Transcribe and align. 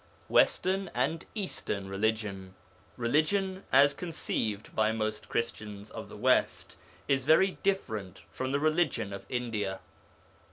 WESTERN 0.29 0.89
AND 0.95 1.25
EASTERN 1.35 1.87
RELIGION 1.87 2.55
Religion, 2.97 3.63
as 3.71 3.93
conceived 3.93 4.75
by 4.75 4.91
most 4.91 5.29
Christians 5.29 5.91
of 5.91 6.09
the 6.09 6.17
West, 6.17 6.75
is 7.07 7.23
very 7.23 7.59
different 7.61 8.23
from 8.31 8.51
the 8.51 8.59
religion 8.59 9.13
of 9.13 9.27
India. 9.29 9.79